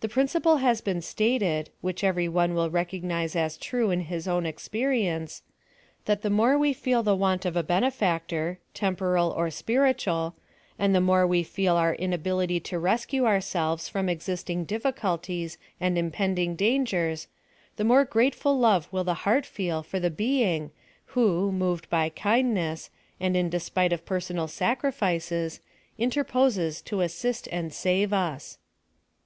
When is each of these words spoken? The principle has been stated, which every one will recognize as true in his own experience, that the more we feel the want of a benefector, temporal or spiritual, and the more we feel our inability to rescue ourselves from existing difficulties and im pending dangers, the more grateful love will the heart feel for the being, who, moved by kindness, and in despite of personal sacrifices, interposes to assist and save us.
The 0.00 0.08
principle 0.08 0.56
has 0.64 0.80
been 0.80 1.02
stated, 1.02 1.68
which 1.82 2.02
every 2.02 2.26
one 2.26 2.54
will 2.54 2.70
recognize 2.70 3.36
as 3.36 3.58
true 3.58 3.90
in 3.90 4.00
his 4.00 4.26
own 4.26 4.46
experience, 4.46 5.42
that 6.06 6.22
the 6.22 6.30
more 6.30 6.56
we 6.56 6.72
feel 6.72 7.02
the 7.02 7.14
want 7.14 7.44
of 7.44 7.54
a 7.54 7.62
benefector, 7.62 8.56
temporal 8.72 9.30
or 9.32 9.50
spiritual, 9.50 10.36
and 10.78 10.94
the 10.94 11.02
more 11.02 11.26
we 11.26 11.42
feel 11.42 11.76
our 11.76 11.94
inability 11.94 12.60
to 12.60 12.78
rescue 12.78 13.26
ourselves 13.26 13.90
from 13.90 14.08
existing 14.08 14.64
difficulties 14.64 15.58
and 15.78 15.98
im 15.98 16.10
pending 16.12 16.54
dangers, 16.56 17.28
the 17.76 17.84
more 17.84 18.06
grateful 18.06 18.58
love 18.58 18.88
will 18.90 19.04
the 19.04 19.28
heart 19.28 19.44
feel 19.44 19.82
for 19.82 20.00
the 20.00 20.08
being, 20.08 20.70
who, 21.08 21.52
moved 21.52 21.90
by 21.90 22.08
kindness, 22.08 22.88
and 23.20 23.36
in 23.36 23.50
despite 23.50 23.92
of 23.92 24.06
personal 24.06 24.48
sacrifices, 24.48 25.60
interposes 25.98 26.80
to 26.80 27.02
assist 27.02 27.46
and 27.52 27.74
save 27.74 28.14
us. 28.14 28.56